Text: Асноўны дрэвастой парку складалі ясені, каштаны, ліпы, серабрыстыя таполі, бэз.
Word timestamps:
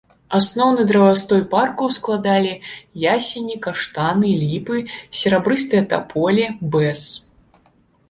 Асноўны 0.37 0.85
дрэвастой 0.91 1.43
парку 1.51 1.89
складалі 1.97 2.55
ясені, 3.05 3.59
каштаны, 3.69 4.33
ліпы, 4.47 4.77
серабрыстыя 5.23 5.89
таполі, 5.97 6.53
бэз. 6.75 7.09